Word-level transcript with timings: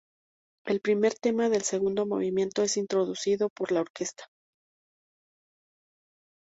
El 0.65 0.81
primer 0.81 1.13
tema 1.13 1.47
del 1.49 1.61
segundo 1.61 2.07
movimiento 2.07 2.63
es 2.63 2.75
introducido 2.75 3.49
por 3.51 3.71
la 3.71 3.81
orquesta. 3.81 4.23